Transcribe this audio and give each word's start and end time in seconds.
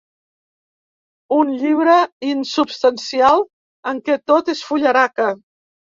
Un 1.35 1.51
llibre 1.59 1.97
insubstancial, 2.29 3.45
en 3.93 4.01
què 4.09 4.17
tot 4.33 4.51
és 4.55 4.65
fullaraca. 4.71 5.29